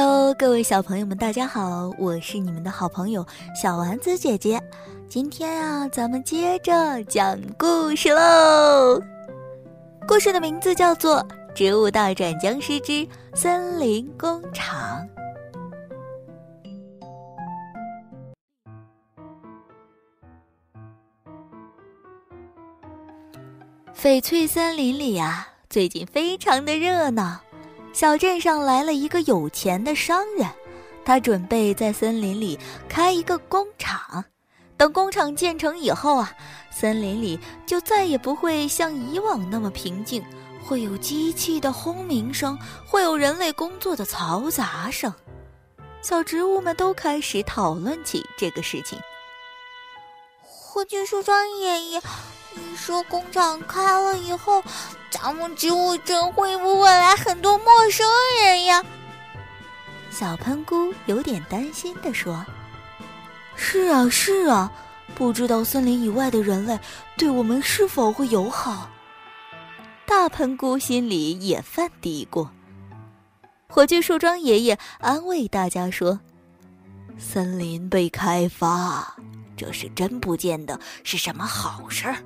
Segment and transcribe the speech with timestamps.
[0.00, 4.62] Hello，各位小朋友们，大家好，我是你们的好朋友小丸子姐姐。
[5.08, 9.02] 今天啊，咱们接着讲故事喽。
[10.06, 11.16] 故事的名字叫做
[11.52, 15.04] 《植物大战僵尸之森林工厂》。
[24.00, 27.40] 翡翠森林里呀，最近非常的热闹。
[27.98, 30.48] 小镇上来了一个有钱的商人，
[31.04, 32.56] 他准备在森林里
[32.88, 34.24] 开一个工厂。
[34.76, 36.32] 等工厂建成以后啊，
[36.70, 40.22] 森林里就再也不会像以往那么平静，
[40.64, 45.12] 会有机器的轰鸣声，会有人类工作的嘈杂声。
[46.00, 48.96] 小植物们都开始讨论起这个事情。
[50.78, 52.00] 火炬树桩爷爷。
[52.54, 54.62] 你说工厂开了以后，
[55.10, 58.06] 咱们植物镇会不会来很多陌生
[58.40, 58.84] 人呀？
[60.08, 62.46] 小喷菇有点担心地说
[63.56, 64.70] ：“是啊，是啊，
[65.16, 66.78] 不知道森林以外的人类
[67.16, 68.88] 对我们是否会友好。”
[70.06, 72.46] 大喷菇心里也犯嘀咕。
[73.66, 76.20] 火炬树桩爷爷安慰大家说
[77.18, 79.16] ：“森林被开发，
[79.58, 82.16] 这是真不见得是什么好事儿。”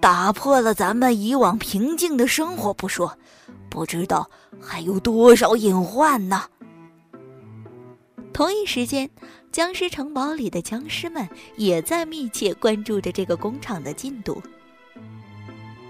[0.00, 3.16] 打破了咱们以往平静的生活不说，
[3.70, 4.28] 不知道
[4.60, 6.44] 还有多少隐患呢。
[8.32, 9.10] 同一时间，
[9.50, 14.40] 僵尸城堡里的僵尸们也在密切关注着这个工厂的进度。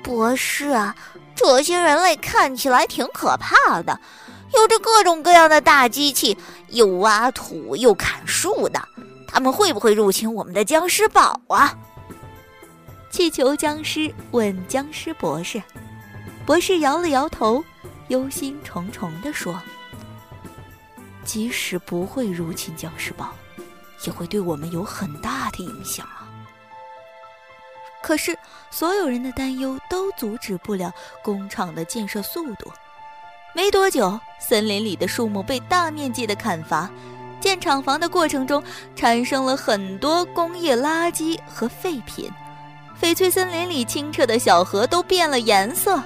[0.03, 0.97] 博士啊，
[1.35, 4.01] 这些人类看起来挺可怕的，
[4.55, 6.35] 有着各种各样的大机器，
[6.69, 8.83] 又挖土又砍树的，
[9.29, 11.79] 他们会不会入侵我们的僵尸堡啊？
[13.11, 15.63] 气球僵尸问僵尸博士
[16.45, 17.63] ：“博士摇了摇头，
[18.09, 19.61] 忧心忡忡地说
[21.25, 23.29] ：‘即使不会入侵僵尸堡，
[24.05, 26.27] 也会对我们有很大的影响啊。’
[28.03, 28.39] 可是，
[28.71, 30.93] 所有人的担忧都阻止不了
[31.23, 32.73] 工厂的建设速度。
[33.55, 36.91] 没多久，森林里的树木被大面积的砍伐，
[37.41, 38.63] 建厂房的过程中
[38.97, 42.31] 产生了很多工业垃圾和废品。”
[43.01, 46.03] 翡翠森林里清澈的小河都变了颜色。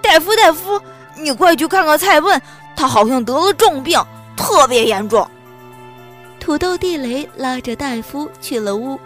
[0.00, 0.80] 戴夫，戴夫，
[1.16, 2.40] 你快去看看蔡问，
[2.76, 4.00] 他好像得了重病，
[4.36, 5.28] 特别严重。
[6.38, 8.96] 土豆地雷拉着戴夫去了屋。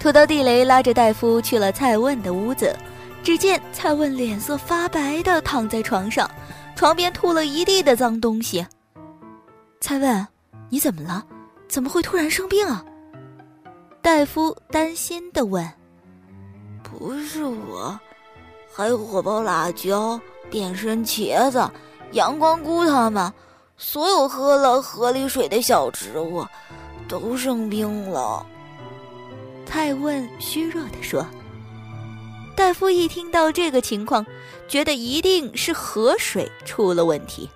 [0.00, 2.74] 土豆地雷拉着戴夫去了蔡问的屋子，
[3.22, 6.28] 只见蔡问脸色发白的躺在床上，
[6.82, 8.66] 床边吐了一地的脏东西。
[9.80, 10.26] 蔡问，
[10.68, 11.24] 你怎么了？
[11.68, 12.84] 怎么会突然生病啊？
[14.02, 15.64] 大夫担心的问
[16.82, 17.96] ：“不是我，
[18.74, 20.20] 还有火爆辣椒、
[20.50, 21.70] 变身茄子、
[22.14, 23.32] 阳光菇他们，
[23.76, 26.44] 所有喝了河里水的小植物
[27.06, 28.44] 都生病了。”
[29.64, 31.24] 蔡问虚弱的说。
[32.54, 34.24] 大夫一听到这个情况，
[34.68, 37.48] 觉得一定是河水出了问题。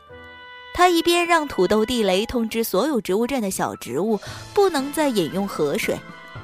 [0.75, 4.21] 他一边让土豆地雷通知所有植物镇的小植物，
[4.53, 5.99] 不能再饮用河水。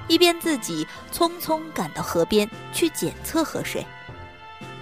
[0.08, 3.86] 一边自己匆匆赶到河边去检测河水，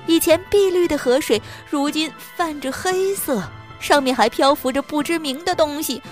[0.07, 3.43] 以前碧绿的河水如今泛着黑色，
[3.79, 6.03] 上面还漂浮着不知名的东西，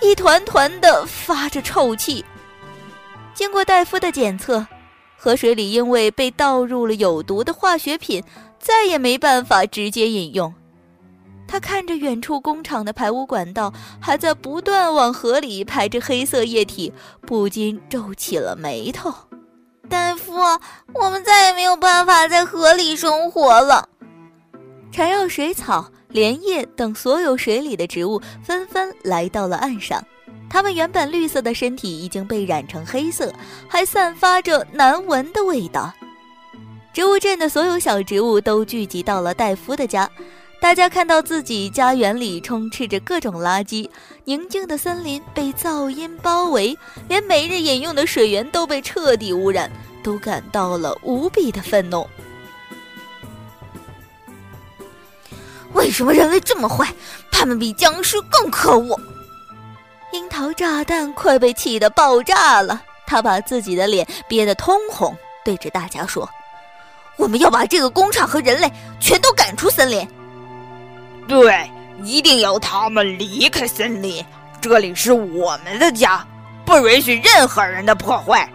[0.00, 2.24] 一团团的发着臭气。
[3.34, 4.66] 经过大夫的检测，
[5.16, 8.22] 河水里因为被倒入了有毒的化学品，
[8.58, 10.52] 再也没办法直接饮用。
[11.46, 19.12] 他看着远处工厂的排污管道还在不断往河里排着黑色液体，不禁皱起了眉头。
[19.88, 20.34] 大夫，
[20.94, 23.88] 我们再也没有办法在河里生活了。
[24.90, 30.02] 缠绕水草、莲叶等所有水里的植物纷纷来到了岸上，
[30.54, 33.34] 它们原本绿色的身体已经被染成黑色，
[33.66, 35.92] 还散发着难闻的味道。
[36.92, 40.08] 植物镇的所有小植物都聚集到了戴夫的家。
[40.60, 43.90] 大家看到自己家园里充斥着各种垃圾，
[44.26, 46.78] 宁静的森林被噪音包围，
[47.08, 49.68] 连每日饮用的水源都被彻底污染，
[50.04, 52.06] 都感到了无比的愤怒。
[55.72, 56.94] 为什么人类这么坏？
[57.32, 58.96] 他们比僵尸更可恶！
[60.14, 65.12] 樱桃炸弹快被气得爆炸了，他把自己的脸憋得通红，
[65.44, 66.30] 对着大家说
[67.18, 70.08] ：“我们要把这个工厂和人类全都赶出森林。”
[71.26, 71.68] 对，
[72.04, 74.24] 一定要他们离开森林，
[74.60, 76.24] 这里是我们的家，
[76.64, 78.48] 不允许任何人的破坏。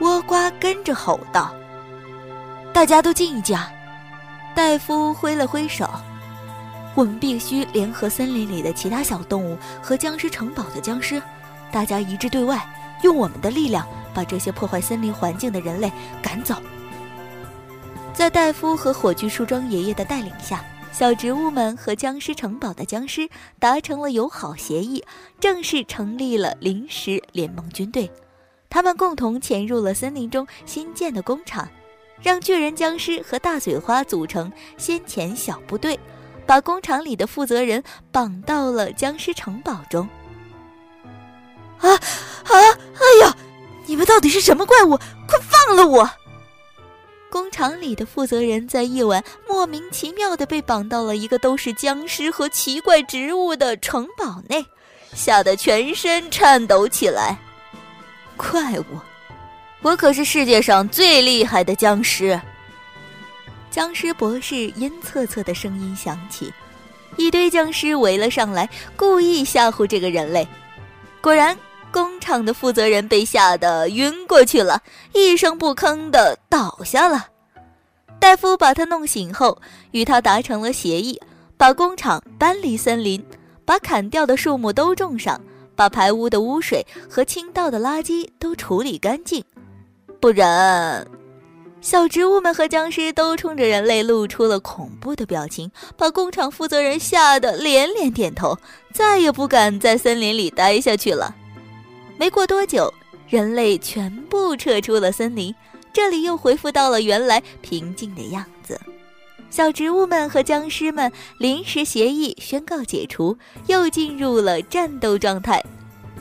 [0.00, 1.50] 倭瓜跟着吼道
[2.74, 3.58] ：“大家都静一静。”
[4.54, 5.88] 戴夫挥了挥手，
[6.94, 11.22] 我们必须联合森林里的其他小动物和僵尸城堡的僵尸，
[11.70, 12.62] 大家一致对外，
[13.02, 15.90] 用我们的力量把这些破坏森林环境的人类
[16.22, 16.56] 赶走。
[18.12, 20.62] 在戴夫和火炬树桩爷爷的带领下，
[20.92, 23.26] 小植物们和僵尸城堡的僵尸
[23.58, 25.02] 达成了友好协议，
[25.40, 28.10] 正式成立了临时联盟军队。
[28.68, 31.66] 他们共同潜入了森林中新建的工厂，
[32.20, 35.98] 让巨人僵尸和大嘴花组成先遣小部队。
[36.46, 40.08] 把工厂里的负责人绑到了僵尸城堡中。
[41.78, 41.98] 啊啊！
[42.44, 43.36] 哎呀，
[43.86, 44.96] 你们到底是什么怪物？
[45.26, 46.08] 快放了我！
[47.30, 54.64] 工厂里的负责人在夜晚莫名其妙的被绑到了一个都是僵尸和奇怪植物的城堡内，
[55.14, 57.38] 吓得全身颤抖起来。
[58.36, 59.00] 怪物，
[59.80, 62.38] 我可是世界上最厉害的僵尸！
[63.72, 66.52] 僵尸博士阴恻恻的声音响起，
[67.16, 70.46] 一堆僵尸围了上来，故意吓唬这个人类。
[71.22, 71.56] 果然，
[71.90, 74.82] 工厂的负责人被吓得晕过去了，
[75.14, 77.28] 一声不吭的倒下了。
[78.20, 79.58] 戴夫把他弄醒后，
[79.92, 81.18] 与他达成了协议，
[81.56, 83.24] 把工厂搬离森林，
[83.64, 85.40] 把砍掉的树木都种上，
[85.74, 89.42] 把排污的污水和倾倒的垃圾都处理干净，
[90.20, 91.06] 不然。
[91.82, 98.56] 小植物们和僵尸都冲着人类露出了恐怖的表情，把工厂负责人吓得连连点头，
[98.94, 101.34] 再也不敢在森林里待下去了。
[102.16, 102.94] 没过多久，
[103.28, 105.52] 人类全部撤出了森林，
[105.92, 108.80] 这里又恢复到了原来平静的样子。
[109.50, 113.36] 小植物们和僵尸们临时协议宣告解除，
[113.66, 115.60] 又进入了战斗状态。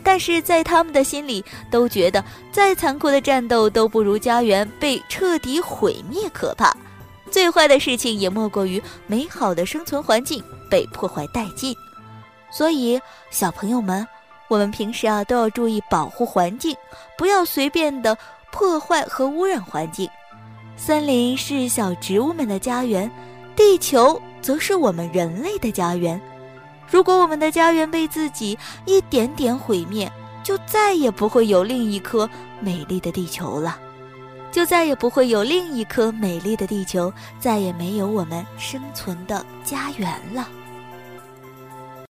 [0.04, 6.76] 但是在他们的心里，都觉得再残酷的战斗都不如家园被彻底毁灭可怕。
[7.30, 11.76] 最坏的事情也莫过于美好的生存环境被破坏殆尽。
[12.52, 13.00] 所以，
[13.30, 14.06] 小朋友们，
[14.50, 16.76] 我们平时啊都要注意保护环境，
[17.18, 18.18] 不要随便的
[18.52, 20.10] 破坏和污染环境。
[20.76, 23.10] 森林是小植物们的家园，
[23.56, 26.20] 地球则是我们人类的家园。
[26.92, 30.12] 如果我们的家园被自己一点点毁灭，
[30.44, 32.30] 就再也不会有另一颗
[32.60, 33.80] 美丽的地球了，
[34.52, 40.48] 就再也不会有另一颗美丽的地球，再也没有我们生存的家园了。